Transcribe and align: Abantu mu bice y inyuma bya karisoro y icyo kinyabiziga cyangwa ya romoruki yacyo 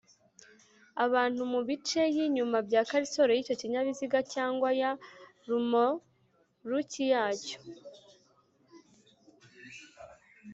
Abantu 1.05 1.41
mu 1.51 1.59
bice 1.67 2.01
y 2.15 2.17
inyuma 2.25 2.57
bya 2.67 2.81
karisoro 2.89 3.31
y 3.33 3.41
icyo 3.43 3.55
kinyabiziga 3.61 4.19
cyangwa 4.33 4.69
ya 4.81 4.91
romoruki 5.47 7.03
yacyo 7.13 7.57